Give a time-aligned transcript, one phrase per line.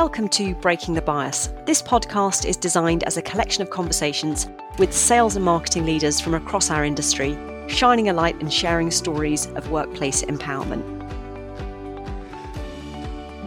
[0.00, 1.50] Welcome to Breaking the Bias.
[1.66, 4.48] This podcast is designed as a collection of conversations
[4.78, 7.36] with sales and marketing leaders from across our industry,
[7.68, 10.99] shining a light and sharing stories of workplace empowerment.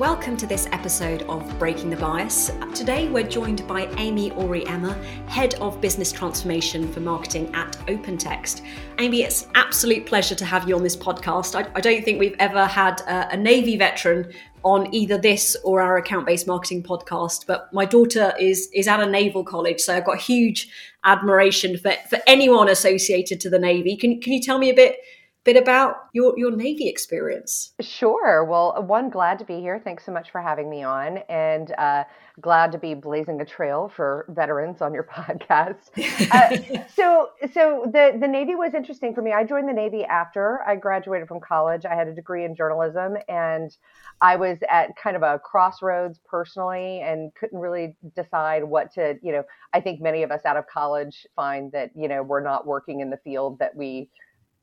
[0.03, 2.51] Welcome to this episode of Breaking the Bias.
[2.75, 8.63] Today we're joined by Amy Auriemma, Head of Business Transformation for Marketing at OpenText.
[8.99, 11.55] Amy, it's absolute pleasure to have you on this podcast.
[11.55, 14.33] I, I don't think we've ever had a, a Navy veteran
[14.63, 19.09] on either this or our account-based marketing podcast, but my daughter is is at a
[19.09, 20.67] naval college, so I've got huge
[21.05, 23.95] admiration for, for anyone associated to the Navy.
[23.95, 24.97] Can, can you tell me a bit
[25.43, 27.73] bit about your, your Navy experience.
[27.81, 28.45] Sure.
[28.45, 29.81] Well, one, glad to be here.
[29.83, 32.05] Thanks so much for having me on, and uh,
[32.39, 35.89] glad to be blazing a trail for veterans on your podcast.
[36.31, 39.33] uh, so, so the the Navy was interesting for me.
[39.33, 41.85] I joined the Navy after I graduated from college.
[41.85, 43.75] I had a degree in journalism, and
[44.21, 49.17] I was at kind of a crossroads personally, and couldn't really decide what to.
[49.21, 52.43] You know, I think many of us out of college find that you know we're
[52.43, 54.09] not working in the field that we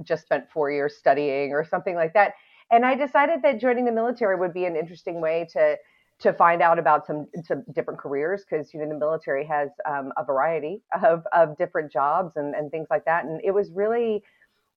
[0.02, 2.34] just spent four years studying or something like that.
[2.70, 5.76] And I decided that joining the military would be an interesting way to
[6.20, 10.12] to find out about some some different careers because you know the military has um,
[10.16, 13.24] a variety of of different jobs and and things like that.
[13.24, 14.22] And it was really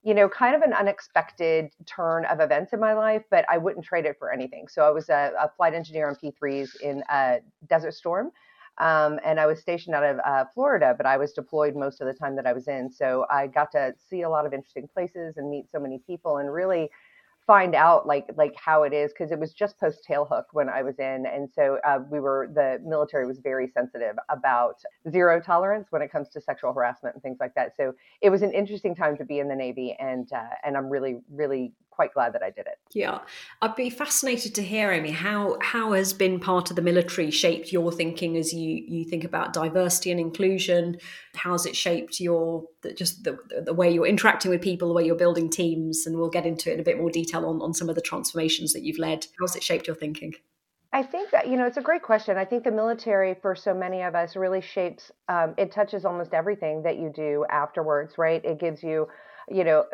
[0.04, 3.86] you know, kind of an unexpected turn of events in my life, but I wouldn't
[3.86, 4.68] trade it for anything.
[4.68, 7.38] So I was a, a flight engineer on P3s in a
[7.70, 8.30] Desert Storm,
[8.78, 12.06] um, and I was stationed out of uh, Florida, but I was deployed most of
[12.06, 12.90] the time that I was in.
[12.90, 16.38] So I got to see a lot of interesting places and meet so many people
[16.38, 16.90] and really
[17.46, 20.82] find out like like how it is because it was just post tailhook when I
[20.82, 24.76] was in, and so uh, we were the military was very sensitive about
[25.10, 27.76] zero tolerance when it comes to sexual harassment and things like that.
[27.76, 30.88] So it was an interesting time to be in the Navy, and uh, and I'm
[30.88, 32.78] really really quite glad that I did it.
[32.92, 33.18] Yeah,
[33.62, 37.72] I'd be fascinated to hear, Amy, how how has been part of the military shaped
[37.72, 40.98] your thinking as you you think about diversity and inclusion?
[41.34, 42.64] How's it shaped your
[42.96, 46.06] just the, the way you're interacting with people, the way you're building teams?
[46.06, 48.00] And we'll get into it in a bit more detail on, on some of the
[48.00, 49.26] transformations that you've led.
[49.40, 50.34] How's it shaped your thinking?
[50.92, 52.36] I think that, you know, it's a great question.
[52.36, 56.32] I think the military, for so many of us, really shapes, um, it touches almost
[56.32, 58.44] everything that you do afterwards, right?
[58.44, 59.08] It gives you,
[59.48, 59.86] you know,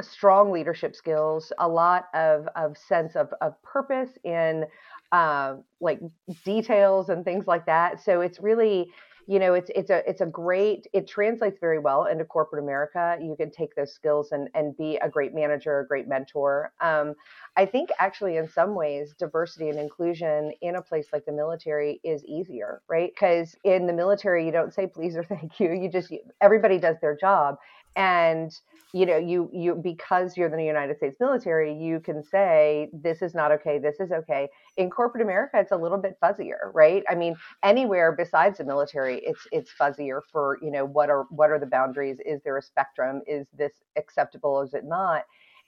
[0.00, 4.64] strong leadership skills, a lot of, of sense of, of purpose in
[5.12, 6.00] uh, like
[6.44, 8.02] details and things like that.
[8.02, 8.90] So it's really,
[9.28, 10.86] you know, it's it's a it's a great.
[10.92, 13.18] It translates very well into corporate America.
[13.20, 16.72] You can take those skills and and be a great manager, a great mentor.
[16.80, 17.14] Um,
[17.56, 22.00] I think actually, in some ways, diversity and inclusion in a place like the military
[22.04, 23.10] is easier, right?
[23.12, 25.72] Because in the military, you don't say please or thank you.
[25.72, 27.56] You just everybody does their job,
[27.96, 28.52] and
[28.92, 33.34] you know you you because you're the united states military you can say this is
[33.34, 34.48] not okay this is okay.
[34.76, 37.02] In corporate america it's a little bit fuzzier right?
[37.08, 41.50] I mean anywhere besides the military it's it's fuzzier for you know what are what
[41.50, 42.18] are the boundaries?
[42.24, 43.22] Is there a spectrum?
[43.26, 44.62] Is this acceptable?
[44.62, 45.24] Is it not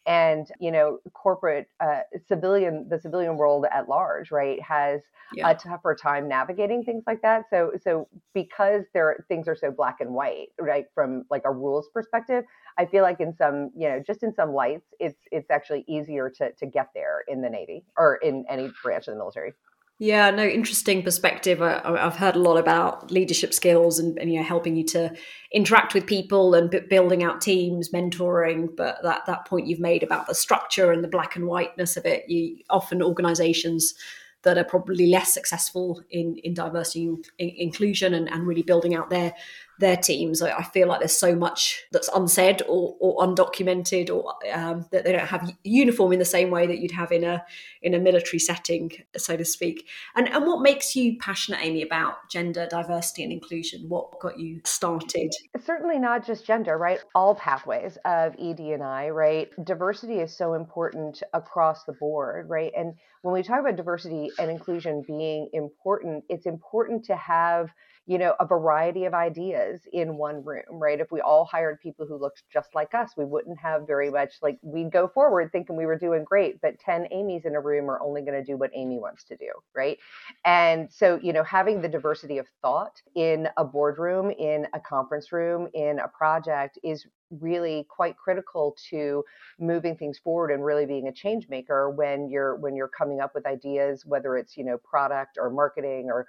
[0.07, 5.03] and you know corporate uh, civilian the civilian world at large right has
[5.35, 5.51] yeah.
[5.51, 10.01] a tougher time navigating things like that so so because there things are so black
[10.01, 12.45] and white right from like a rules perspective
[12.79, 16.31] i feel like in some you know just in some lights it's it's actually easier
[16.31, 19.53] to to get there in the navy or in any branch of the military
[20.01, 21.61] yeah, no, interesting perspective.
[21.61, 25.13] I, have heard a lot about leadership skills and, and, you know helping you to
[25.53, 28.69] interact with people and building out teams, mentoring.
[28.77, 32.07] But that that point you've made about the structure and the black and whiteness of
[32.07, 33.95] it, you often organisations
[34.43, 39.11] that are probably less successful in in diversity in, inclusion and, and really building out
[39.11, 39.35] their
[39.79, 40.43] their teams.
[40.43, 45.05] I, I, feel like there's so much that's unsaid or, or undocumented, or um, that
[45.05, 47.45] they don't have uniform in the same way that you'd have in a
[47.83, 49.87] in a military setting, so to speak.
[50.17, 53.89] And and what makes you passionate, Amy, about gender diversity and inclusion?
[53.89, 55.33] What got you started?
[55.65, 57.01] Certainly not just gender, right?
[57.15, 59.49] All pathways of ED and I, right?
[59.65, 62.73] Diversity is so important across the board, right?
[62.77, 67.71] And when we talk about diversity and inclusion being important, it's important to have
[68.09, 70.99] you know, a variety of ideas in one room, right?
[70.99, 74.33] If we all hired people who looked just like us, we wouldn't have very much
[74.41, 77.91] like we'd go forward thinking we were doing great, but 10 Amy's in a room
[77.91, 79.99] are only going to do what Amy wants to do, right?
[80.47, 85.31] And so, you know, having the diversity of thought in a boardroom, in a conference
[85.31, 89.23] room, in a project is really quite critical to
[89.61, 93.33] moving things forward and really being a change maker when you're when you're coming up
[93.35, 96.27] with ideas whether it's you know product or marketing or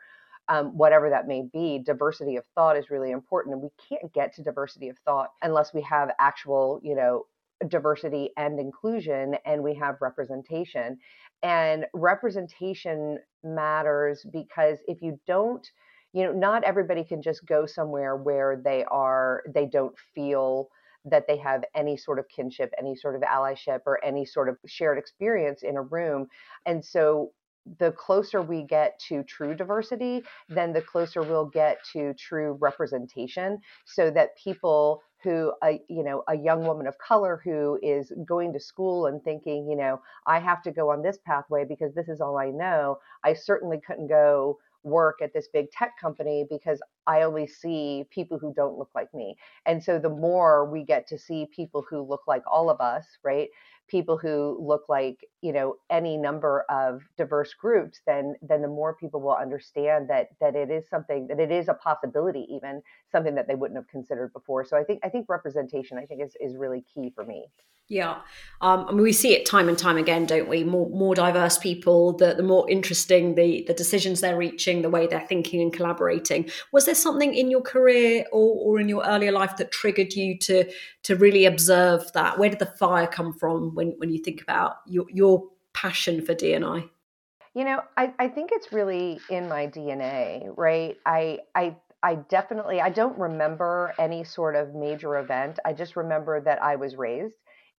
[0.49, 3.53] um, whatever that may be, diversity of thought is really important.
[3.53, 7.25] And we can't get to diversity of thought unless we have actual, you know,
[7.67, 10.97] diversity and inclusion and we have representation.
[11.43, 15.65] And representation matters because if you don't
[16.13, 20.69] you know not everybody can just go somewhere where they are they don't feel
[21.05, 24.57] that they have any sort of kinship any sort of allyship or any sort of
[24.65, 26.27] shared experience in a room
[26.65, 27.31] and so
[27.79, 33.59] the closer we get to true diversity, then the closer we'll get to true representation
[33.85, 38.53] so that people who a you know a young woman of color who is going
[38.53, 42.07] to school and thinking you know i have to go on this pathway because this
[42.07, 46.81] is all i know i certainly couldn't go work at this big tech company because
[47.05, 49.35] I only see people who don't look like me.
[49.65, 53.05] And so the more we get to see people who look like all of us,
[53.23, 53.49] right?
[53.89, 58.95] People who look like you know any number of diverse groups then then the more
[58.95, 62.81] people will understand that that it is something that it is a possibility even
[63.11, 66.21] something that they wouldn't have considered before so i think i think representation i think
[66.21, 67.45] is is really key for me
[67.91, 68.17] yeah,
[68.61, 70.63] um, I mean we see it time and time again, don't we?
[70.63, 75.07] More more diverse people, the the more interesting the the decisions they're reaching, the way
[75.07, 76.47] they're thinking and collaborating.
[76.71, 80.37] Was there something in your career or, or in your earlier life that triggered you
[80.37, 80.71] to
[81.09, 82.37] to really observe that?
[82.37, 86.35] Where did the fire come from when when you think about your your passion for
[86.35, 86.87] DNI?
[87.55, 90.97] You know, I, I think it's really in my DNA, right?
[91.07, 95.57] I I I definitely I don't remember any sort of major event.
[95.65, 97.33] I just remember that I was raised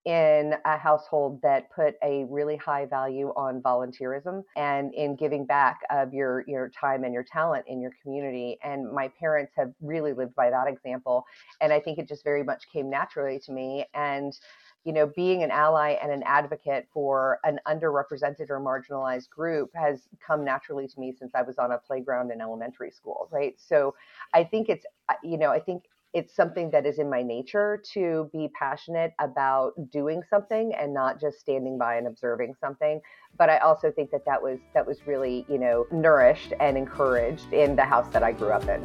[0.06, 5.80] in a household that put a really high value on volunteerism and in giving back
[5.90, 10.14] of your your time and your talent in your community and my parents have really
[10.14, 11.24] lived by that example
[11.60, 14.38] and i think it just very much came naturally to me and
[14.84, 20.08] you know being an ally and an advocate for an underrepresented or marginalized group has
[20.26, 23.54] come naturally to me since i was on a playground in elementary school right?
[23.58, 23.94] So
[24.32, 24.86] i think it's
[25.22, 29.72] you know i think it's something that is in my nature to be passionate about
[29.90, 33.00] doing something and not just standing by and observing something
[33.38, 37.52] but i also think that that was that was really you know nourished and encouraged
[37.52, 38.84] in the house that i grew up in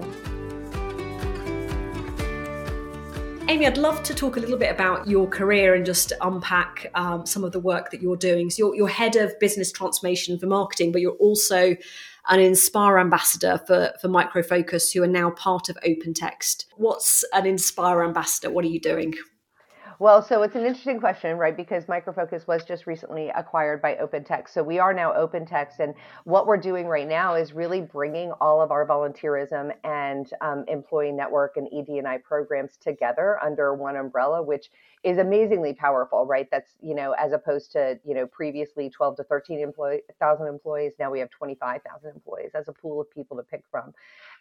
[3.47, 7.27] Amy, I'd love to talk a little bit about your career and just unpack um,
[7.27, 8.49] some of the work that you're doing.
[8.49, 11.75] So, you're, you're head of business transformation for marketing, but you're also
[12.29, 16.65] an Inspire ambassador for, for Micro Focus, who are now part of OpenText.
[16.77, 18.49] What's an Inspire ambassador?
[18.49, 19.13] What are you doing?
[19.97, 21.55] Well, so it's an interesting question, right?
[21.55, 24.49] Because Micro Focus was just recently acquired by OpenText.
[24.49, 25.79] So we are now OpenText.
[25.79, 25.93] And
[26.25, 31.13] what we're doing right now is really bringing all of our volunteerism and um, employee
[31.13, 34.69] network and ED&I programs together under one umbrella, which
[35.03, 36.47] is amazingly powerful, right?
[36.51, 40.93] That's, you know, as opposed to, you know, previously 12 to 13 employee, thousand employees.
[40.99, 43.93] Now we have 25,000 employees as a pool of people to pick from.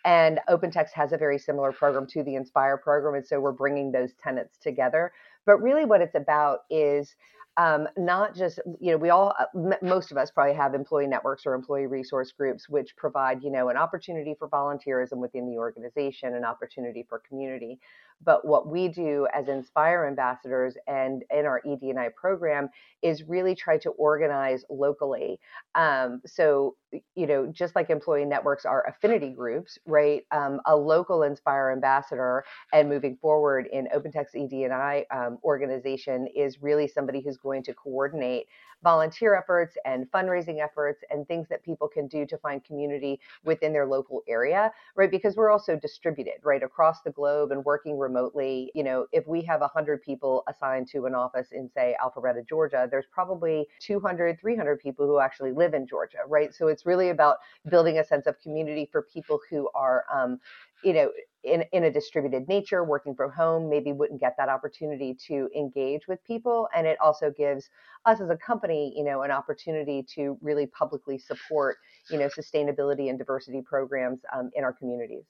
[0.05, 3.15] And OpenText has a very similar program to the Inspire program.
[3.15, 5.13] And so we're bringing those tenants together.
[5.47, 7.15] But really, what it's about is
[7.57, 11.47] um, not just you know we all uh, most of us probably have employee networks
[11.47, 16.35] or employee resource groups which provide you know an opportunity for volunteerism within the organization
[16.35, 17.79] an opportunity for community
[18.23, 22.69] but what we do as Inspire ambassadors and in our ED&I program
[23.03, 25.39] is really try to organize locally.
[25.75, 26.77] Um, so,
[27.15, 30.23] you know, just like employee networks are affinity groups, right?
[30.31, 36.89] Um, a local Inspire ambassador and moving forward in OpenText ED&I um, organization is really
[36.89, 38.47] somebody who's going to coordinate
[38.85, 43.73] volunteer efforts and fundraising efforts and things that people can do to find community within
[43.73, 45.11] their local area, right?
[45.11, 48.71] Because we're also distributed, right, across the globe and working remotely.
[48.75, 52.87] You know, if we have 100 people assigned to an office in, say, Alpharetta, Georgia,
[52.91, 56.55] there's probably 200, 300 people who actually live in Georgia, right?
[56.55, 60.39] So it's really about building a sense of community for people who are, um,
[60.85, 61.11] you know,
[61.43, 66.09] in, in a distributed nature, working from home, maybe wouldn't get that opportunity to engage
[66.09, 66.69] with people.
[66.75, 67.69] And it also gives
[68.07, 71.77] us as a company, you know, an opportunity to really publicly support,
[72.11, 75.25] you know, sustainability and diversity programs um, in our communities.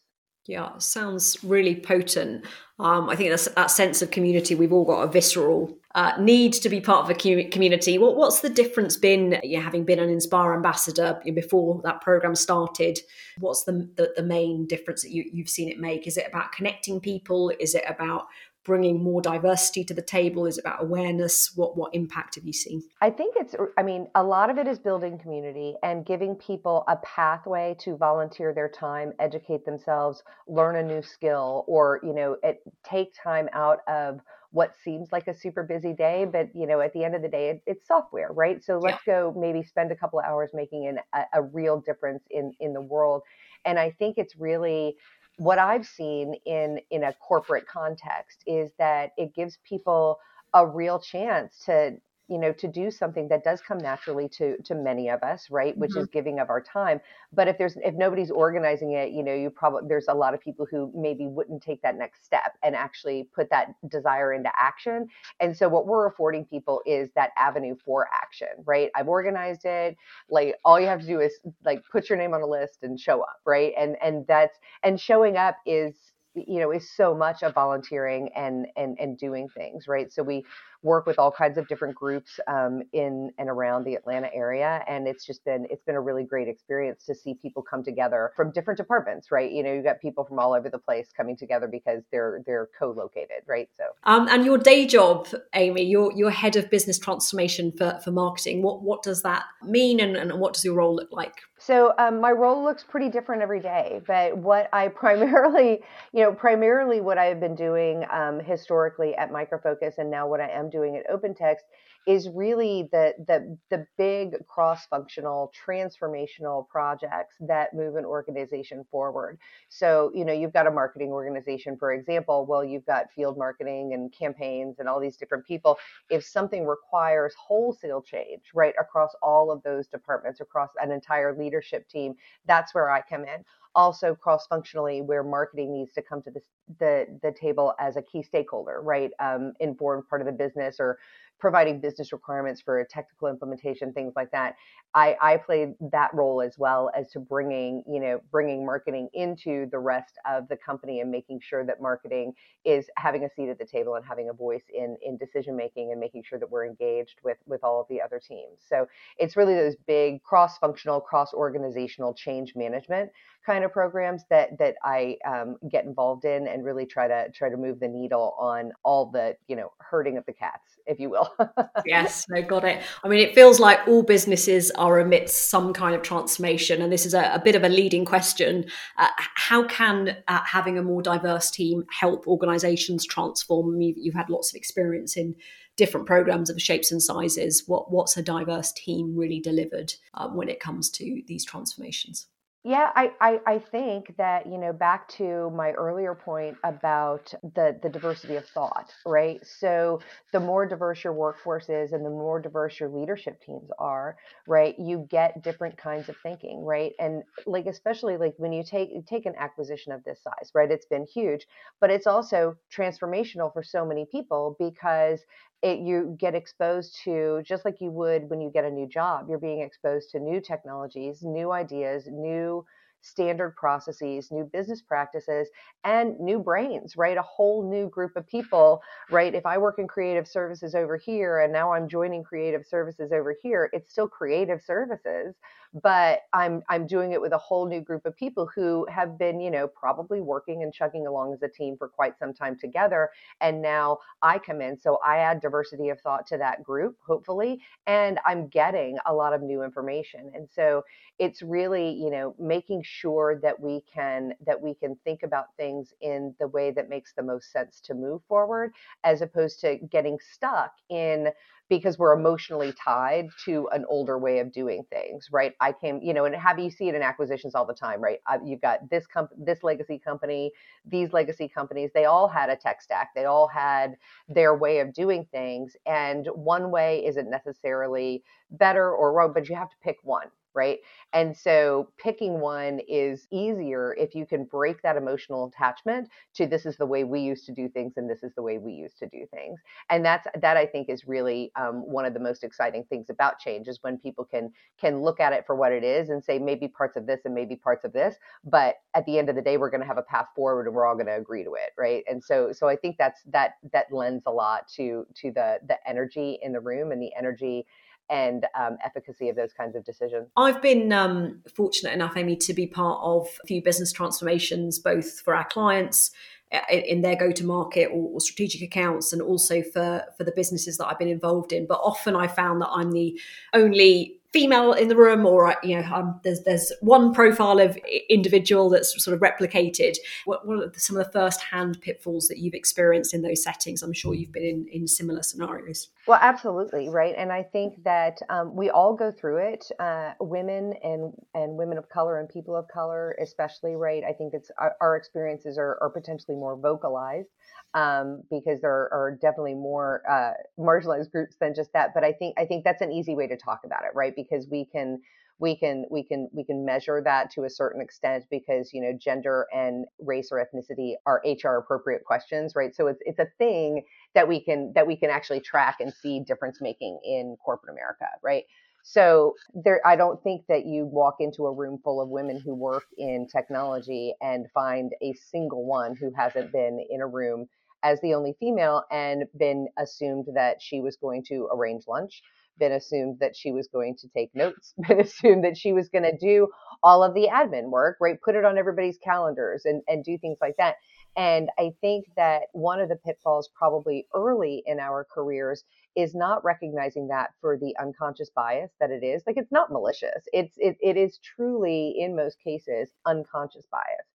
[0.47, 2.45] Yeah, sounds really potent.
[2.79, 4.55] Um, I think that's that sense of community.
[4.55, 7.99] We've all got a visceral uh, need to be part of a community.
[7.99, 12.35] What, what's the difference been, you know, having been an Inspire ambassador before that program
[12.35, 12.99] started?
[13.39, 16.07] What's the, the, the main difference that you, you've seen it make?
[16.07, 17.53] Is it about connecting people?
[17.61, 18.27] Is it about
[18.65, 20.47] bringing more diversity to the table?
[20.47, 21.53] Is it about awareness?
[21.55, 22.83] What what impact have you seen?
[23.01, 23.55] I think it's.
[23.77, 27.97] I mean, a lot of it is building community and giving people a pathway to
[27.97, 33.49] volunteer their time, educate themselves, learn a new skill, or you know, it, take time
[33.53, 34.21] out of
[34.55, 37.29] what seems like a super busy day but you know at the end of the
[37.29, 39.15] day it, it's software right so let's yeah.
[39.15, 42.73] go maybe spend a couple of hours making an, a, a real difference in in
[42.73, 43.23] the world
[43.65, 44.95] and i think it's really
[45.37, 50.19] what I've seen in in a corporate context is that it gives people
[50.53, 51.97] a real chance to
[52.29, 55.77] you know to do something that does come naturally to to many of us right
[55.77, 56.01] which mm-hmm.
[56.01, 57.01] is giving of our time.
[57.33, 60.41] But if there's if nobody's organizing it you know you probably there's a lot of
[60.41, 65.09] people who maybe wouldn't take that next step and actually put that desire into action.
[65.41, 68.91] And so what we're affording people is that avenue for action right?
[68.95, 69.97] I've organized it.
[70.31, 72.99] Like all you have to do is like put your name on a list and
[72.99, 73.73] show up right?
[73.79, 75.95] And and that's and showing up is
[76.35, 80.45] you know is so much of volunteering and and and doing things right so we
[80.85, 85.09] work with all kinds of different groups um, in and around the Atlanta area, and
[85.09, 88.53] it's just been it's been a really great experience to see people come together from
[88.53, 89.51] different departments, right?
[89.51, 92.69] You know, you got people from all over the place coming together because they're they're
[92.79, 93.69] co-located, right?
[93.77, 98.13] So, um, and your day job, Amy, you're you're head of business transformation for for
[98.13, 98.63] marketing.
[98.63, 101.35] What what does that mean, and, and what does your role look like?
[101.67, 106.33] So um, my role looks pretty different every day, but what I primarily, you know,
[106.33, 110.69] primarily what I've been doing um, historically at Micro Focus, and now what I am
[110.69, 111.65] doing at OpenText
[112.07, 119.39] is really the the the big cross-functional transformational projects that move an organization forward.
[119.69, 123.95] So, you know, you've got a marketing organization, for example, well, you've got field marketing
[123.95, 125.79] and campaigns and all these different people.
[126.11, 131.89] If something requires wholesale change, right, across all of those departments, across an entire leadership
[131.89, 132.15] team,
[132.47, 133.45] that's where I come in
[133.75, 136.41] also cross functionally where marketing needs to come to the,
[136.79, 140.99] the, the table as a key stakeholder right um, informed part of the business or
[141.39, 144.55] providing business requirements for a technical implementation, things like that.
[144.95, 149.67] I, I played that role as well as to bringing, you know, bringing marketing into
[149.71, 152.33] the rest of the company and making sure that marketing
[152.65, 155.91] is having a seat at the table and having a voice in in decision making
[155.91, 158.59] and making sure that we're engaged with with all of the other teams.
[158.69, 158.87] So
[159.19, 163.11] it's really those big cross functional, cross organizational change management
[163.45, 167.51] kind of programs that that I um, get involved in and really try to try
[167.51, 171.11] to move the needle on all the you know herding of the cats, if you
[171.11, 171.35] will.
[171.87, 172.83] yes, no, got it.
[173.03, 177.07] I mean, it feels like all businesses are amidst some kind of transformation, and this
[177.07, 178.67] is a, a bit of a leading question.
[178.97, 183.81] Uh, how can uh, having a more diverse team help organisations transform?
[183.81, 185.35] You've, you've had lots of experience in
[185.77, 187.65] different programs of shapes and sizes.
[187.67, 192.27] What what's a diverse team really delivered uh, when it comes to these transformations?
[192.67, 197.79] Yeah, I, I, I think that, you know, back to my earlier point about the,
[197.83, 199.39] the diversity of thought, right?
[199.45, 200.01] So
[200.33, 204.17] the more diverse your workforce is and the more diverse your leadership teams are,
[204.47, 206.93] right, you get different kinds of thinking, right?
[206.99, 210.71] And like especially like when you take take an acquisition of this size, right?
[210.71, 211.47] It's been huge,
[211.83, 215.21] but it's also transformational for so many people because
[215.65, 219.27] it, you get exposed to just like you would when you get a new job
[219.29, 222.65] you're being exposed to new technologies new ideas new
[223.05, 225.49] standard processes, new business practices,
[225.85, 227.19] and new brains, right?
[227.19, 229.35] A whole new group of people, right?
[229.35, 233.37] If I work in creative services over here and now I'm joining creative services over
[233.43, 235.35] here, it's still creative services,
[235.83, 239.41] but I'm I'm doing it with a whole new group of people who have been,
[239.41, 243.11] you know, probably working and chugging along as a team for quite some time together.
[243.41, 247.61] And now I come in, so I add diversity of thought to that group, hopefully,
[247.87, 250.31] and I'm getting a lot of new information.
[250.35, 250.83] And so
[251.19, 255.93] it's really, you know, making sure that we can that we can think about things
[256.01, 258.73] in the way that makes the most sense to move forward,
[259.05, 261.29] as opposed to getting stuck in
[261.69, 265.55] because we're emotionally tied to an older way of doing things, right?
[265.61, 268.19] I came, you know, and have you see it in acquisitions all the time, right?
[268.31, 270.53] Uh, you've got this comp- this legacy company,
[270.85, 271.91] these legacy companies.
[271.95, 273.11] They all had a tech stack.
[273.15, 273.97] They all had
[274.29, 279.57] their way of doing things, and one way isn't necessarily better or wrong, but you
[279.57, 280.79] have to pick one, right?
[281.13, 286.67] And so picking one is easier if you can break that emotional attachment to this
[286.67, 288.99] is the way we used to do things and this is the way we used
[288.99, 289.61] to do things.
[289.91, 293.39] And that's that I think is really um, one of the most exciting things about
[293.39, 296.39] change is when people can can look at it for what it is and say
[296.39, 299.43] maybe parts of this and maybe parts of this, but at the end of the
[299.43, 301.55] day we're going to have a path forward and we're all going to agree to
[301.55, 302.05] it, right?
[302.09, 305.77] And so so I think that's that that lends a lot to to the the
[305.89, 307.67] energy in the room and the energy
[308.11, 310.29] and um, efficacy of those kinds of decisions.
[310.37, 315.21] I've been um, fortunate enough, Amy, to be part of a few business transformations, both
[315.21, 316.11] for our clients
[316.53, 320.99] uh, in their go-to-market or, strategic accounts, and also for for the businesses that I've
[320.99, 321.67] been involved in.
[321.67, 323.19] But often I found that I'm the
[323.53, 327.79] only female in the room or you know there's there's one profile of
[328.11, 329.95] individual that's sort of replicated
[330.25, 333.81] what, what are some of the first hand pitfalls that you've experienced in those settings
[333.81, 337.15] i'm sure you've been in, in similar scenarios Well, absolutely, right.
[337.17, 339.65] And I think that um, we all go through it.
[339.79, 344.05] Uh, women and and women of color and people of color, especially, right.
[344.05, 347.29] I think it's our, our experiences are, are potentially more vocalized
[347.73, 350.33] um, because there are definitely more uh,
[350.63, 351.95] marginalized groups than just that.
[351.95, 354.13] But I think I think that's an easy way to talk about it, right?
[354.15, 355.01] Because we can
[355.39, 358.97] we can we can we can measure that to a certain extent because you know
[359.01, 362.75] gender and race or ethnicity are HR appropriate questions, right?
[362.75, 363.83] So it's it's a thing
[364.15, 368.07] that we can that we can actually track and see difference making in corporate America,
[368.23, 368.45] right?
[368.87, 372.55] So there, I don't think that you walk into a room full of women who
[372.55, 377.47] work in technology and find a single one who hasn't been in a room
[377.83, 382.23] as the only female and been assumed that she was going to arrange lunch
[382.59, 386.05] been assumed that she was going to take notes, been assumed that she was going
[386.05, 386.49] to do
[386.83, 388.19] all of the admin work, right?
[388.25, 390.77] Put it on everybody's calendars and, and do things like that.
[391.17, 395.65] And I think that one of the pitfalls, probably early in our careers,
[395.97, 399.23] is not recognizing that for the unconscious bias that it is.
[399.27, 400.25] Like it's not malicious.
[400.33, 404.07] It's it, it is truly, in most cases, unconscious bias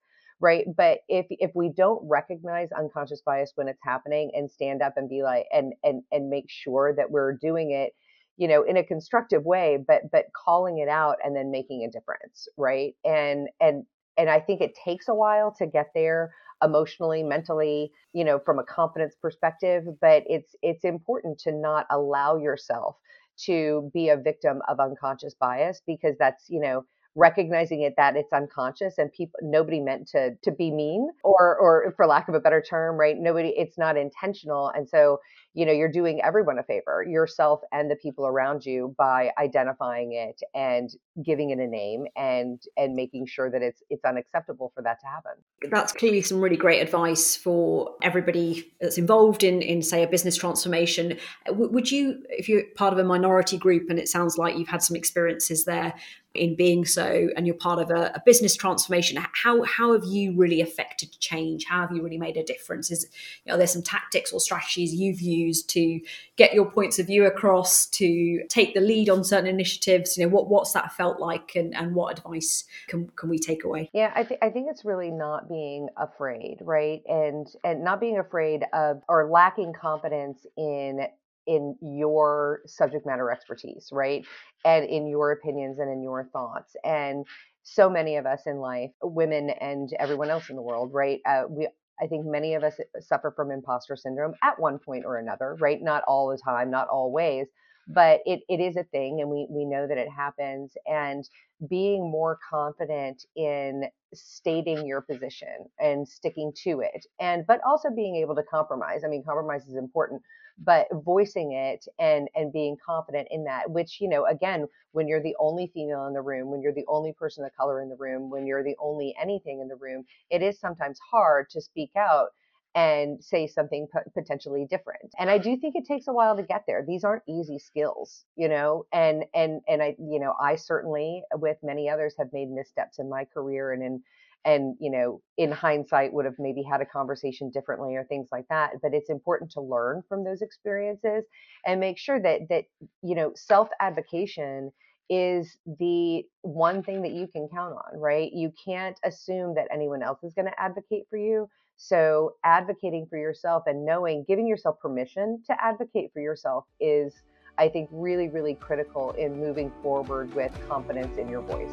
[0.41, 4.93] right but if if we don't recognize unconscious bias when it's happening and stand up
[4.95, 7.93] and be like and and and make sure that we're doing it
[8.39, 11.91] you know in a constructive way but but calling it out and then making a
[11.91, 12.95] difference right?
[13.05, 13.85] And and
[14.17, 18.59] and i think it takes a while to get there emotionally mentally you know from
[18.59, 22.97] a confidence perspective but it's it's important to not allow yourself
[23.37, 26.83] to be a victim of unconscious bias because that's you know
[27.15, 31.93] recognizing it that it's unconscious and people nobody meant to to be mean or or
[31.95, 34.69] for lack of a better term right nobody it's not intentional.
[34.69, 35.19] And so
[35.53, 40.13] you know you're doing everyone a favor yourself and the people around you by identifying
[40.13, 40.91] it and
[41.25, 45.07] giving it a name and and making sure that it's it's unacceptable for that to
[45.07, 45.31] happen.
[45.71, 50.37] That's clearly some really great advice for everybody that's involved in in say a business
[50.37, 51.17] transformation.
[51.49, 54.83] Would you if you're part of a minority group and it sounds like you've had
[54.83, 55.95] some experiences there
[56.35, 60.33] in being so and you're part of a, a, business transformation how how have you
[60.33, 61.65] really affected change?
[61.65, 62.91] How have you really made a difference?
[62.91, 63.07] Is
[63.43, 65.99] you know there's some tactics or strategies you've used to
[66.35, 70.17] get your points of view across to take the lead on certain initiatives?
[70.17, 73.63] You know what what's that felt like and, and what advice can, can we take
[73.63, 73.89] away?
[73.93, 77.01] Yeah I, th- I think it's really not being afraid right?
[77.07, 81.07] And and not being afraid of or lacking confidence in
[81.49, 84.25] in your subject matter expertise, right?
[84.65, 86.75] And in your opinions and in your thoughts.
[86.85, 87.25] And
[87.63, 91.21] so many of us in life, women and everyone else in the world, right?
[91.27, 91.69] Uh, we,
[92.01, 95.79] I think many of us suffer from imposter syndrome at one point or another, right?
[95.81, 97.47] Not all the time, not always,
[97.89, 100.73] but it, it is a thing and we, we know that it happens.
[100.87, 101.27] And
[101.69, 108.15] being more confident in stating your position and sticking to it and but also being
[108.15, 110.21] able to compromise i mean compromise is important
[110.57, 115.21] but voicing it and and being confident in that which you know again when you're
[115.21, 117.95] the only female in the room when you're the only person of color in the
[117.97, 121.91] room when you're the only anything in the room it is sometimes hard to speak
[121.97, 122.29] out
[122.75, 126.63] and say something potentially different and i do think it takes a while to get
[126.67, 126.85] there.
[126.87, 131.57] These aren't easy skills you know and and and i you know i certainly with
[131.63, 134.03] many others have made missteps in my career and in
[134.45, 138.47] and you know in hindsight would have maybe had a conversation differently or things like
[138.49, 141.25] that but it's important to learn from those experiences
[141.65, 142.65] and make sure that that
[143.01, 144.71] you know self advocation
[145.09, 148.31] is the one thing that you can count on right?
[148.31, 151.49] You can't assume that anyone else is going to advocate for you
[151.81, 157.21] so advocating for yourself and knowing giving yourself permission to advocate for yourself is
[157.57, 161.71] i think really really critical in moving forward with confidence in your voice.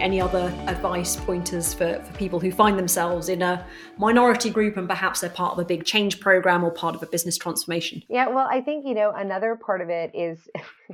[0.00, 3.66] Any other advice pointers for, for people who find themselves in a
[3.96, 7.06] minority group and perhaps they're part of a big change program or part of a
[7.06, 8.04] business transformation?
[8.08, 10.48] Yeah well i think you know another part of it is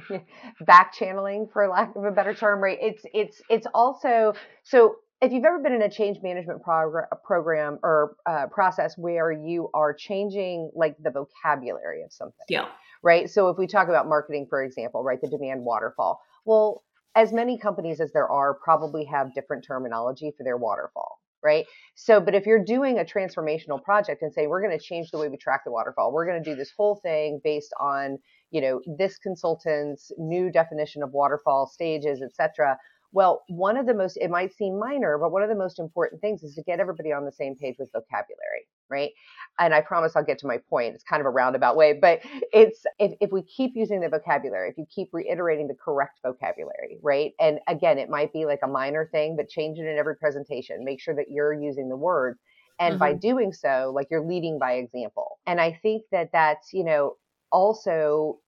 [0.62, 2.79] back channeling for lack of a better term right?
[2.81, 7.79] It's it's it's also so if you've ever been in a change management progr- program
[7.83, 12.67] or uh, process where you are changing like the vocabulary of something yeah.
[13.03, 13.31] right?
[13.31, 16.85] So if we talk about marketing for example right the demand waterfall well
[17.17, 21.67] as many companies as there are probably have different terminology for their waterfall right?
[21.95, 25.19] So but if you're doing a transformational project and say we're going to change the
[25.19, 26.13] way we track the waterfall.
[26.13, 28.19] We're going to do this whole thing based on
[28.51, 32.79] you know this consultant's new definition of waterfall stages et cetera
[33.14, 36.20] well, one of the most, it might seem minor, but one of the most important
[36.20, 39.12] things is to get everybody on the same page with vocabulary, right?
[39.59, 40.94] And I promise I'll get to my point.
[40.94, 42.20] It's kind of a roundabout way, but
[42.53, 46.98] it's if, if we keep using the vocabulary, if you keep reiterating the correct vocabulary,
[47.03, 47.33] right?
[47.38, 50.85] And again, it might be like a minor thing, but change it in every presentation.
[50.85, 52.40] Make sure that you're using the words
[52.79, 52.98] And mm-hmm.
[52.98, 55.38] by doing so, like you're leading by example.
[55.46, 57.16] And I think that that's, you know,
[57.55, 58.40] also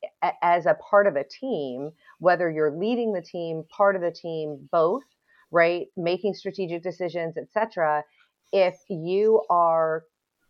[0.42, 4.68] as a part of a team, whether you're leading the team, part of the team,
[4.72, 5.04] both,
[5.52, 8.02] right, making strategic decisions, etc.
[8.52, 10.02] If you are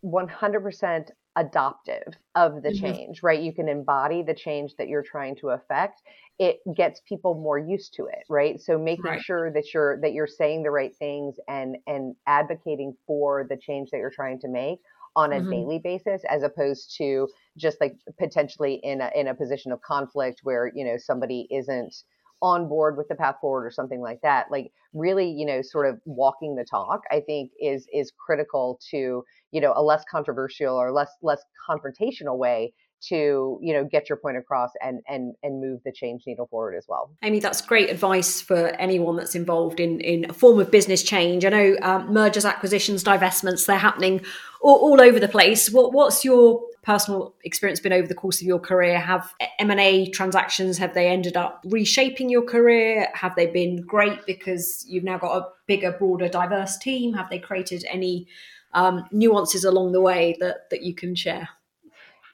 [0.02, 2.86] 100% adoptive of the mm-hmm.
[2.86, 3.42] change, right?
[3.42, 6.00] You can embody the change that you're trying to affect.
[6.38, 8.58] It gets people more used to it, right?
[8.58, 9.22] So making right.
[9.22, 13.90] sure that you're that you're saying the right things and and advocating for the change
[13.90, 14.78] that you're trying to make
[15.16, 15.50] on a mm-hmm.
[15.50, 17.26] daily basis as opposed to
[17.56, 21.94] just like potentially in a in a position of conflict where, you know, somebody isn't
[22.42, 25.86] on board with the path forward or something like that like really you know sort
[25.86, 30.76] of walking the talk i think is is critical to you know a less controversial
[30.76, 32.74] or less less confrontational way
[33.08, 36.74] to you know get your point across and and and move the change needle forward
[36.74, 37.10] as well.
[37.22, 41.44] Amy that's great advice for anyone that's involved in in a form of business change.
[41.44, 44.22] I know um, mergers acquisitions divestments they're happening
[44.60, 45.70] all, all over the place.
[45.70, 48.98] What, what's your personal experience been over the course of your career?
[48.98, 53.08] Have m&a transactions have they ended up reshaping your career?
[53.14, 57.12] Have they been great because you've now got a bigger broader diverse team?
[57.14, 58.26] Have they created any
[58.72, 61.48] um, nuances along the way that that you can share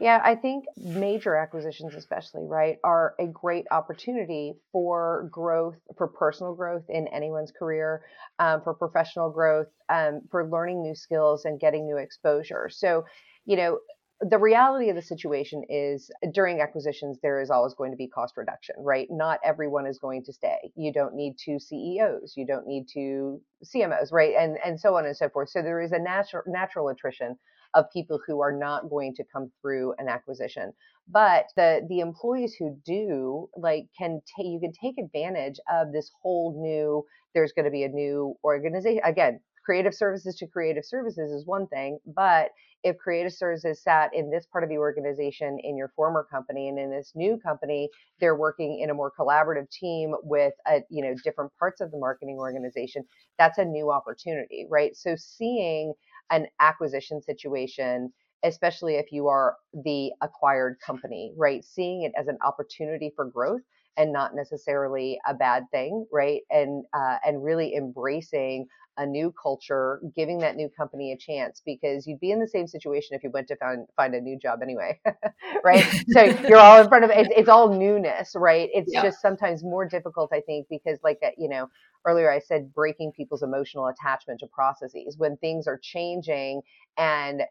[0.03, 6.57] yeah, I think major acquisitions, especially, right, are a great opportunity for growth, for personal
[6.57, 8.03] growth in anyone's career,
[8.41, 12.69] um, for professional growth, um, for learning new skills and getting new exposure.
[12.69, 13.05] So,
[13.47, 13.79] you know,
[14.21, 18.37] the reality of the situation is during acquisitions, there is always going to be cost
[18.37, 19.07] reduction, right?
[19.09, 20.73] Not everyone is going to stay.
[20.75, 24.35] You don't need two CEOs, you don't need two CMOs, right?
[24.37, 25.51] And and so on and so forth.
[25.51, 27.37] So there is a natural natural attrition
[27.75, 30.73] of people who are not going to come through an acquisition.
[31.09, 36.11] But the the employees who do like can take you can take advantage of this
[36.23, 37.05] whole new
[37.35, 41.67] there's going to be a new organization again creative services to creative services is one
[41.69, 42.51] thing but
[42.85, 46.79] if creative services sat in this part of the organization in your former company and
[46.79, 47.89] in this new company
[48.21, 51.99] they're working in a more collaborative team with a you know different parts of the
[51.99, 53.05] marketing organization
[53.39, 55.93] that's a new opportunity right so seeing
[56.33, 58.13] an acquisition situation,
[58.45, 61.65] especially if you are the acquired company, right?
[61.65, 63.63] Seeing it as an opportunity for growth
[63.97, 66.43] and not necessarily a bad thing, right?
[66.51, 68.67] And uh, and really embracing
[68.99, 72.67] a new culture, giving that new company a chance because you'd be in the same
[72.67, 75.01] situation if you went to find find a new job anyway,
[75.65, 75.85] right?
[76.09, 77.29] so you're all in front of it.
[77.35, 78.69] It's all newness, right?
[78.73, 79.03] It's yeah.
[79.03, 81.69] just sometimes more difficult, I think, because like uh, you know,
[82.07, 86.63] earlier I said breaking people's emotional attachment to processes when things are changing
[86.99, 87.43] and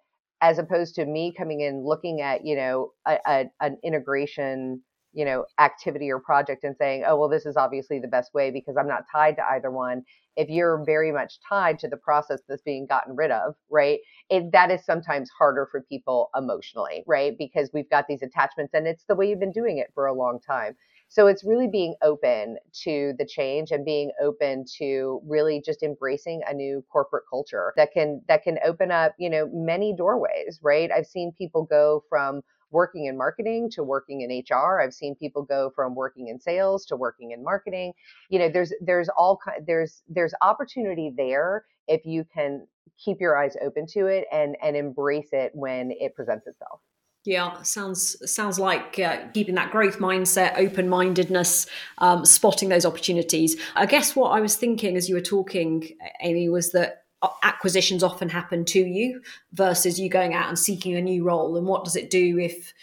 [0.42, 4.82] as opposed to me coming in looking at you know a, a, an integration
[5.14, 8.52] you know activity or project and saying oh well this is obviously the best way
[8.52, 10.04] because i'm not tied to either one
[10.38, 14.52] if you're very much tied to the process that's being gotten rid of right it,
[14.52, 19.06] that is sometimes harder for people emotionally right because we've got these attachments and it's
[19.08, 20.76] the way you've been doing it for a long time
[21.12, 26.42] so it's really being open to the change and being open to really just embracing
[26.48, 30.90] a new corporate culture that can that can open up, you know, many doorways, right?
[30.90, 34.82] I've seen people go from working in marketing to working in HR.
[34.82, 37.94] I've seen people go from working in sales to working in marketing.
[38.30, 42.68] You know, there's there's all there's there's opportunity there if you can
[43.04, 46.80] keep your eyes open to it and and embrace it when it presents itself.
[47.24, 51.68] Yeah, sounds sounds like uh, keeping that growth mindset, open mindedness,
[52.00, 53.58] um, spotting those opportunities.
[53.76, 55.88] I guess what I was thinking as you were talking,
[56.22, 57.01] Amy, was that
[57.44, 59.22] acquisitions often happen to you
[59.54, 61.58] versus you going out and seeking a new role.
[61.58, 62.74] And what does it do if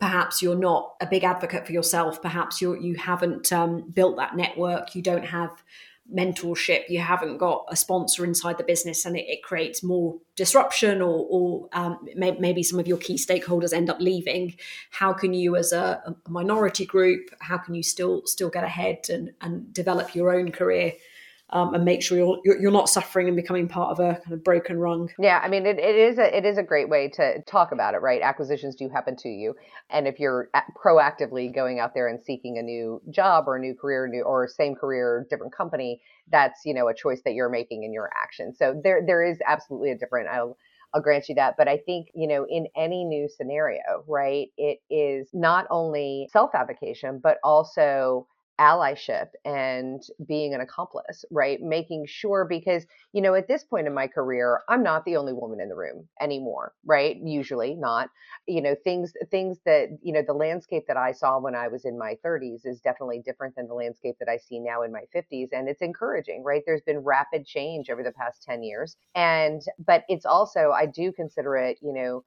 [0.00, 2.20] perhaps you're not a big advocate for yourself?
[2.20, 4.94] Perhaps you you haven't um, built that network.
[4.94, 5.62] You don't have
[6.14, 11.02] mentorship, you haven't got a sponsor inside the business, and it, it creates more disruption,
[11.02, 14.54] or, or um, may, maybe some of your key stakeholders end up leaving.
[14.90, 19.06] How can you, as a, a minority group, how can you still still get ahead
[19.08, 20.92] and, and develop your own career
[21.50, 24.42] um, and make sure you're, you're not suffering and becoming part of a kind of
[24.42, 25.10] broken rung.
[25.18, 27.94] Yeah, I mean it, it is a it is a great way to talk about
[27.94, 28.20] it, right?
[28.20, 29.54] Acquisitions do happen to you,
[29.90, 30.50] and if you're
[30.82, 34.48] proactively going out there and seeking a new job or a new career, new or
[34.48, 38.52] same career, different company, that's you know a choice that you're making in your action.
[38.52, 40.28] So there there is absolutely a different.
[40.28, 40.56] I'll
[40.94, 41.56] I'll grant you that.
[41.58, 46.54] But I think, you know, in any new scenario, right, it is not only self
[46.54, 48.26] avocation, but also
[48.60, 51.60] allyship and being an accomplice, right?
[51.60, 55.32] Making sure because, you know, at this point in my career, I'm not the only
[55.32, 57.16] woman in the room anymore, right?
[57.22, 58.10] Usually not.
[58.46, 61.84] You know, things things that, you know, the landscape that I saw when I was
[61.84, 65.04] in my 30s is definitely different than the landscape that I see now in my
[65.12, 66.62] 50s and it's encouraging, right?
[66.66, 68.96] There's been rapid change over the past 10 years.
[69.14, 72.24] And but it's also I do consider it, you know,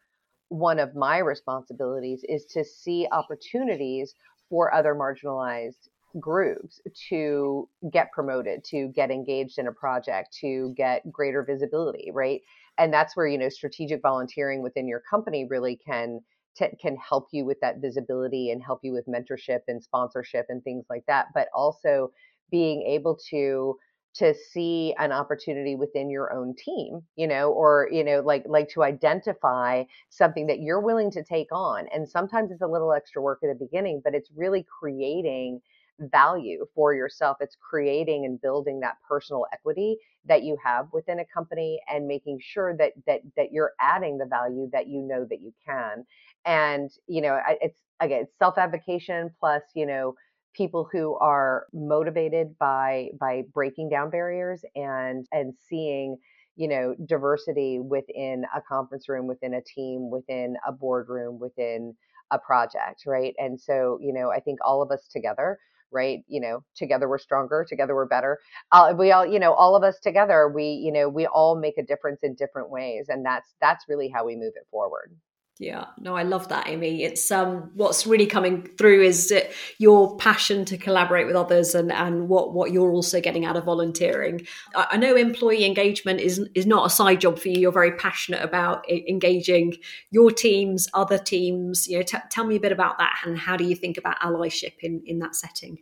[0.49, 4.15] one of my responsibilities is to see opportunities
[4.49, 5.87] for other marginalized
[6.19, 12.41] groups to get promoted, to get engaged in a project, to get greater visibility, right?
[12.77, 16.21] And that's where, you know, strategic volunteering within your company really can
[16.57, 20.63] t- can help you with that visibility and help you with mentorship and sponsorship and
[20.63, 22.11] things like that, but also
[22.51, 23.77] being able to
[24.15, 28.67] to see an opportunity within your own team you know or you know like like
[28.67, 33.21] to identify something that you're willing to take on and sometimes it's a little extra
[33.21, 35.61] work at the beginning but it's really creating
[35.99, 37.38] value for yourself.
[37.41, 42.39] It's creating and building that personal equity that you have within a company and making
[42.41, 46.05] sure that that that you're adding the value that you know that you can.
[46.45, 50.15] And you know it's again it's self advocation plus you know
[50.53, 56.17] people who are motivated by by breaking down barriers and and seeing
[56.55, 61.95] you know diversity within a conference room within a team within a boardroom within
[62.31, 63.33] a project right?
[63.38, 65.59] And so you know i think all of us together
[65.91, 66.19] right?
[66.28, 68.39] You know together we're stronger together we're better.
[68.71, 71.78] Uh, we all you know all of us together we you know we all make
[71.78, 75.12] a difference in different ways and that's that's really how we move it forward
[75.59, 77.03] yeah, no, I love that, Amy.
[77.03, 79.33] It's um, what's really coming through is
[79.77, 83.65] your passion to collaborate with others, and and what what you're also getting out of
[83.65, 84.47] volunteering.
[84.73, 87.59] I, I know employee engagement is is not a side job for you.
[87.59, 89.75] You're very passionate about engaging
[90.11, 91.89] your teams, other teams.
[91.89, 94.17] You know, t- tell me a bit about that, and how do you think about
[94.21, 95.79] allyship in in that setting?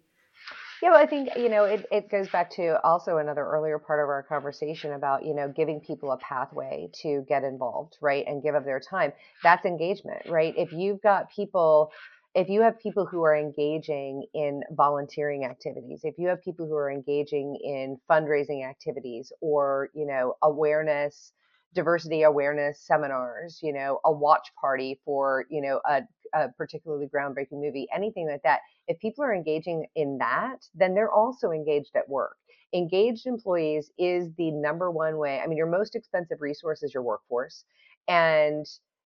[0.82, 4.00] Yeah, well, I think, you know, it, it goes back to also another earlier part
[4.04, 8.24] of our conversation about, you know, giving people a pathway to get involved, right?
[8.28, 9.12] And give of their time.
[9.44, 10.54] That's engagement, right?
[10.56, 11.92] If you've got people,
[12.36, 16.76] if you have people who are engaging in volunteering activities, if you have people who
[16.76, 21.32] are engaging in fundraising activities or, you know, awareness,
[21.74, 26.02] diversity awareness seminars, you know, a watch party for, you know, a,
[26.34, 31.12] a particularly groundbreaking movie, anything like that if people are engaging in that, then they're
[31.12, 32.38] also engaged at work.
[32.74, 35.40] Engaged employees is the number one way.
[35.40, 37.64] I mean, your most expensive resource is your workforce.
[38.08, 38.66] And,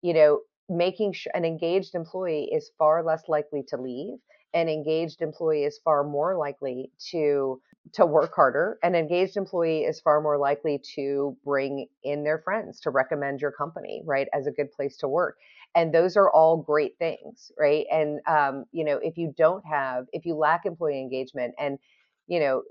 [0.03, 4.19] you know, making sure an engaged employee is far less likely to leave
[4.55, 7.61] an engaged employee is far more likely to
[7.93, 12.81] to work harder an engaged employee is far more likely to bring in their friends
[12.81, 15.37] to recommend your company right as a good place to work
[15.75, 17.87] and those are all great things right?
[17.93, 21.79] And um, you know if you don't have if you lack employee engagement and
[22.27, 22.63] you know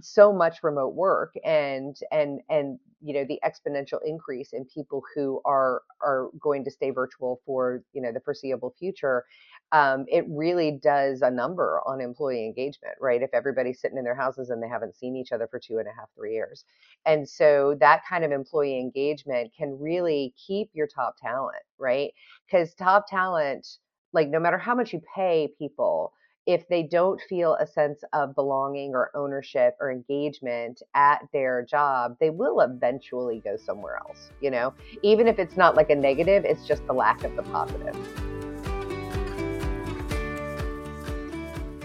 [0.00, 5.40] so much remote work and and and you know the exponential increase in people who
[5.44, 9.24] are are going to stay virtual for you know the foreseeable future
[9.72, 13.22] um, it really does a number on employee engagement right?
[13.22, 15.88] If everybody's sitting in their houses and they haven't seen each other for two and
[15.88, 16.64] a half three years.
[17.04, 22.12] And so that kind of employee engagement can really keep your top talent right?
[22.46, 23.66] Because top talent
[24.12, 26.12] like no matter how much you pay people
[26.46, 32.16] if they don't feel a sense of belonging or ownership or engagement at their job,
[32.20, 34.72] they will eventually go somewhere else, you know?
[35.02, 37.96] Even if it's not like a negative, it's just the lack of the positive.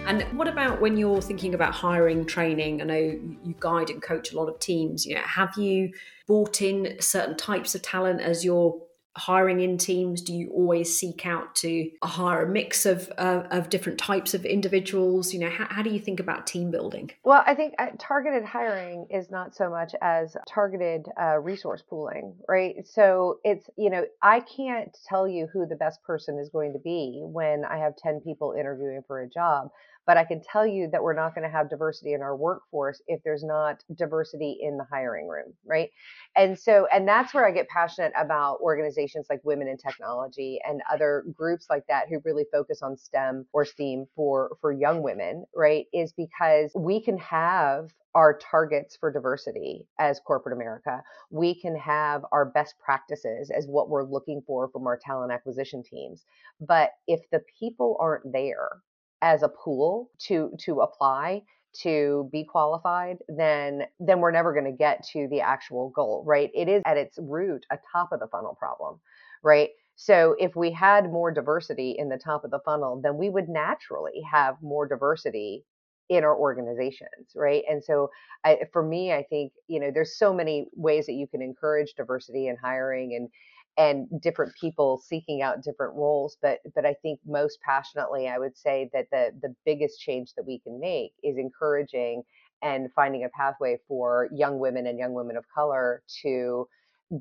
[0.06, 2.82] And what about when you're thinking about hiring, training?
[2.82, 5.06] I know you guide and coach a lot of teams.
[5.06, 5.92] You know, have you
[6.28, 8.80] brought in certain types of talent as you're
[9.18, 10.22] hiring in teams?
[10.22, 14.46] Do you always seek out to hire a mix of uh, of different types of
[14.46, 15.34] individuals?
[15.34, 17.12] You know, how, how do you think about team building?
[17.24, 22.36] Well, I think uh, targeted hiring is not so much as targeted uh, resource pooling,
[22.48, 22.76] right?
[22.88, 26.80] So it's you know I can't tell you who the best person is going to
[26.80, 29.70] be when I have ten people interviewing for a job.
[30.06, 33.02] But I can tell you that we're not going to have diversity in our workforce
[33.08, 35.90] if there's not diversity in the hiring room, right?
[36.36, 40.82] And so, and that's where I get passionate about organizations like Women in Technology and
[40.92, 45.46] other groups like that who really focus on STEM or STEAM for for young women,
[45.56, 45.86] right?
[45.94, 51.02] Is because we can have our targets for diversity as corporate America.
[51.30, 55.84] We can have our best practices as what we're looking for from our talent acquisition
[55.84, 56.26] teams.
[56.60, 58.82] But if the people aren't there
[59.22, 61.42] as a pool to to apply
[61.74, 66.52] to be qualified then then we're never going to get to the actual goal right
[66.54, 69.00] it is at its root a top of the funnel problem
[69.44, 73.30] right so if we had more diversity in the top of the funnel then we
[73.30, 75.64] would naturally have more diversity
[76.10, 77.64] in our organizations, right?
[77.70, 78.10] And so,
[78.44, 81.94] I, for me, I think you know there's so many ways that you can encourage
[81.96, 83.30] diversity in hiring and
[83.78, 88.58] and different people seeking out different roles but but i think most passionately i would
[88.58, 92.24] say that the the biggest change that we can make is encouraging
[92.62, 96.68] and finding a pathway for young women and young women of color to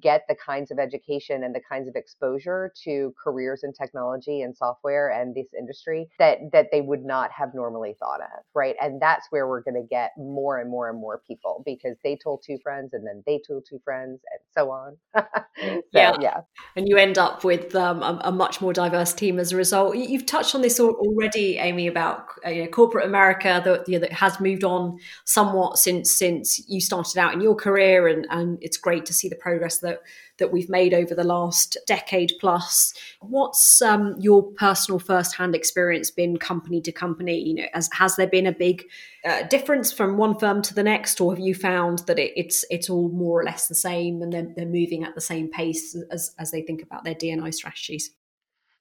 [0.01, 4.57] get the kinds of education and the kinds of exposure to careers in technology and
[4.57, 8.77] software and this industry that that they would not have normally thought of right?
[8.81, 12.17] And that's where we're going to get more and more and more people because they
[12.17, 14.97] told two friends and then they told two friends and so on.
[15.61, 16.17] So, yeah.
[16.21, 16.41] yeah.
[16.75, 19.95] And you end up with um, a, a, much more diverse team as a result.
[19.95, 24.01] You've touched on this already amy about uh, you know, corporate america that, you know,
[24.01, 28.57] that has moved on somewhat since since you started out in your career and and
[28.63, 30.01] it's great to see the progress that
[30.39, 32.95] that we've made over the last decade plus.
[33.21, 37.39] What's um, your personal first-hand experience been company to company?
[37.39, 38.85] You know, as, has there been a big
[39.25, 42.65] uh, difference from one firm to the next, or have you found that it, it's
[42.71, 45.97] it's all more or less the same, and they're, they're moving at the same pace
[46.11, 48.11] as as they think about their DNI strategies?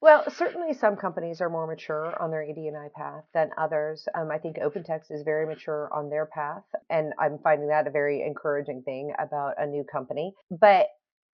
[0.02, 4.08] Well, certainly some companies are more mature on their ED&I path than others.
[4.16, 7.92] Um, I think OpenText is very mature on their path, and I'm finding that a
[7.92, 10.34] very encouraging thing about a new company.
[10.50, 10.88] But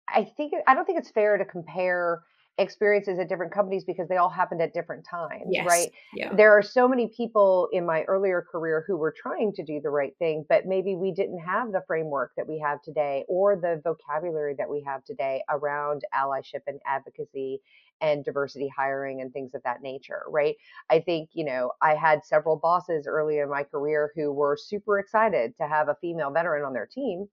[0.10, 2.24] I think I don't think it's fair to compare
[2.58, 5.66] experiences at different companies because they all happened at different times, yes.
[5.68, 5.92] right?
[6.14, 6.34] Yeah.
[6.34, 9.90] There are so many people in my earlier career who were trying to do the
[9.90, 13.82] right thing, but maybe we didn't have the framework that we have today or the
[13.84, 17.62] vocabulary that we have today around allyship and advocacy
[18.02, 20.56] and diversity hiring and things of that nature, right?
[20.90, 25.00] I think, you know, I had several bosses early in my career who were super
[25.00, 27.28] excited to have a female veteran on their team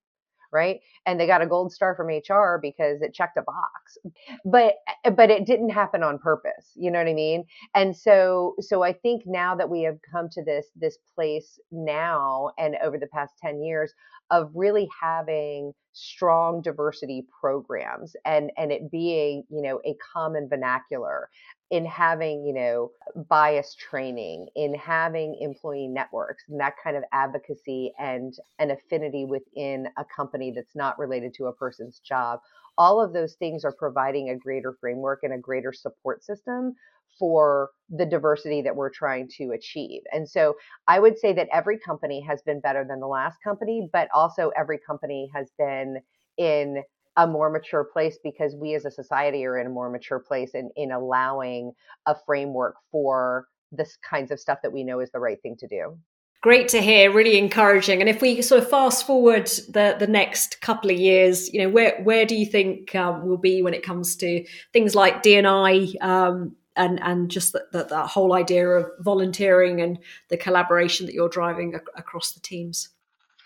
[0.52, 0.80] right?
[1.06, 3.98] And they got a gold star from hr because it checked a box.
[4.44, 7.44] But eh, but it didn't happen on purpose you know what i mean?
[7.74, 12.50] And so so i think now that we have come to this this place now
[12.58, 13.92] and over the past 10 years
[14.30, 21.28] of really having strong diversity programs and and it being you know a common vernacular
[21.72, 22.90] in having you know
[23.28, 29.88] bias training in having employee networks and that kind of advocacy and an affinity within
[29.98, 32.38] a company that's not related to a person's job
[32.78, 36.74] all of those things are providing a greater framework and a greater support system
[37.18, 40.00] for the diversity that we're trying to achieve.
[40.12, 40.54] And so
[40.88, 44.50] I would say that every company has been better than the last company, but also
[44.56, 45.98] every company has been
[46.38, 46.82] in
[47.16, 50.52] a more mature place because we as a society are in a more mature place
[50.54, 51.72] in, in allowing
[52.06, 55.66] a framework for this kinds of stuff that we know is the right thing to
[55.66, 55.96] do.
[56.42, 58.00] Great to hear, really encouraging.
[58.00, 61.68] And if we sort of fast forward the, the next couple of years, you know,
[61.68, 66.02] where where do you think um, we'll be when it comes to things like DNI
[66.02, 69.98] um, and and just that that whole idea of volunteering and
[70.30, 72.88] the collaboration that you're driving ac- across the teams?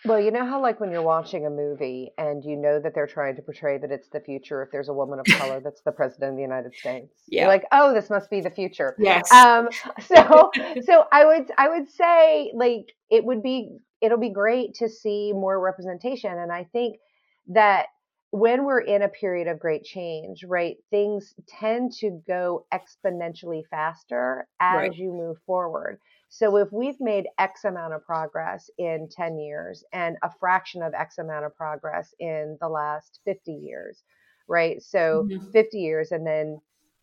[0.07, 3.07] Well, you know how like when you're watching a movie and you know that they're
[3.07, 5.93] trying to portray that it's the future if there's a woman of color that's the
[5.93, 7.13] president of the United States.
[7.29, 7.43] Yeah.
[7.43, 9.31] You're like, "Oh, this must be the future." Yes.
[9.33, 9.69] Um
[10.07, 10.51] so
[10.85, 15.33] so I would I would say like it would be it'll be great to see
[15.33, 16.99] more representation and I think
[17.49, 17.87] that
[18.31, 24.47] when we're in a period of great change, right, things tend to go exponentially faster
[24.61, 24.95] as right.
[24.95, 25.99] you move forward.
[26.29, 30.93] So if we've made X amount of progress in 10 years and a fraction of
[30.95, 34.03] X amount of progress in the last 50 years,
[34.49, 34.83] right?
[34.83, 35.51] So mm-hmm.
[35.51, 36.61] 50 years and then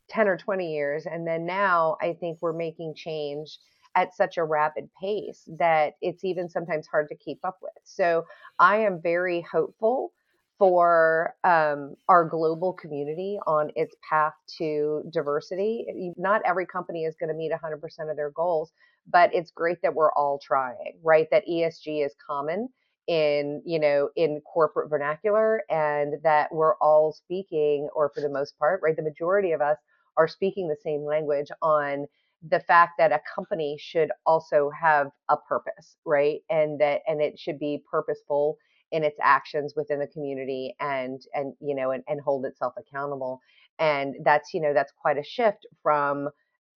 [0.10, 1.06] 10 or 20 years.
[1.06, 3.58] And then now I think we're making change
[3.96, 7.74] at such a rapid pace that it's even sometimes hard to keep up with.
[7.84, 8.26] So
[8.60, 10.12] I am very hopeful
[10.58, 16.14] for um, our global community on its path to diversity.
[16.18, 18.72] Not every company is going to meet 100% of their goals,
[19.08, 21.28] but it's great that we're all trying, right?
[21.32, 22.70] That ESG is common
[23.08, 28.58] in you know in corporate vernacular and that we're all speaking or for the most
[28.58, 29.78] part right the majority of us
[30.16, 32.06] are speaking the same language on
[32.50, 37.38] the fact that a company should also have a purpose right and that and it
[37.38, 38.58] should be purposeful
[38.92, 43.42] in its actions within the community and and you know and, and hold itself accountable
[43.80, 46.30] and that's you know that's quite a shift from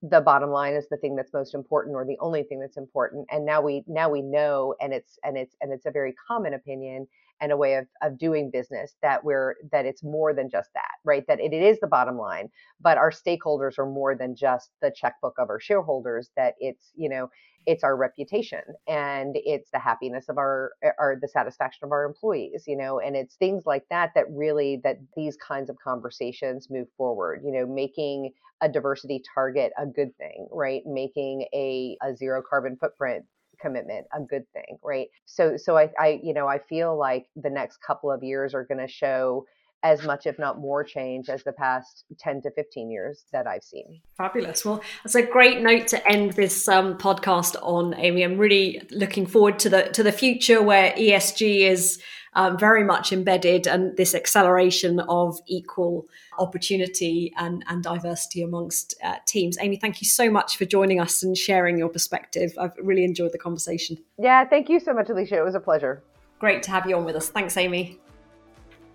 [0.03, 3.25] the bottom line is the thing that's most important or the only thing that's important
[3.31, 6.53] and now we now we know and it's and it's and it's a very common
[6.53, 7.07] opinion
[7.41, 10.91] and a way of, of doing business that we're that it's more than just that
[11.05, 11.25] right?
[11.27, 12.49] That it, it is the bottom line
[12.81, 17.09] but our stakeholders are more than just the checkbook of our shareholders that it's you
[17.09, 17.29] know
[17.65, 22.05] it's our reputation and it's the happiness of our eh, or the satisfaction of our
[22.05, 22.99] employees you know?
[22.99, 27.51] And it's things like that that really that these kinds of conversations move forward you
[27.51, 30.81] know making a diversity target a good thing right?
[30.85, 33.25] Making a, a zero carbon footprint
[33.59, 35.07] commitment a good thing, right?
[35.25, 38.63] So so I, I you know I feel like the next couple of years are
[38.63, 39.45] going to show
[39.83, 43.63] as much, if not more, change as the past 10 to 15 years that I've
[43.63, 44.01] seen.
[44.17, 44.65] Fabulous.
[44.65, 48.23] Well, that's a great note to end this um, podcast on, Amy.
[48.23, 52.01] I'm really looking forward to the to the future where ESG is
[52.37, 56.07] um, very much embedded and this acceleration of equal
[56.37, 59.57] opportunity and, and diversity amongst uh, teams.
[59.59, 62.53] Amy, thank you so much for joining us and sharing your perspective.
[62.59, 63.97] I've really enjoyed the conversation.
[64.19, 65.37] Yeah, thank you so much, Alicia.
[65.37, 66.03] It was a pleasure.
[66.39, 67.29] Great to have you on with us.
[67.29, 67.99] Thanks, Amy.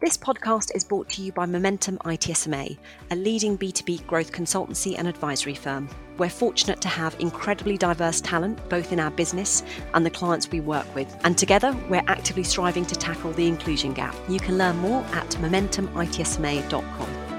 [0.03, 2.77] This podcast is brought to you by Momentum ITSMA,
[3.13, 5.89] a leading B2B growth consultancy and advisory firm.
[6.19, 9.63] We're fortunate to have incredibly diverse talent both in our business
[9.95, 11.17] and the clients we work with.
[11.23, 14.17] And together, we're actively striving to tackle the inclusion gap.
[14.29, 17.32] You can learn more at momentumitsma.com.